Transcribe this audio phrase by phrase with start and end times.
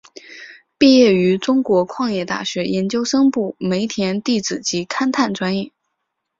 [0.79, 5.71] 毕业于中国矿业大学研究生部煤田地质及勘探专业。